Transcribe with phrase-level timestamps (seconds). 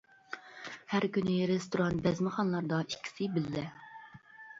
[0.93, 3.67] ھەر كۈنى رېستوران، بەزمىخانىلاردا ئىككىسى بىللە.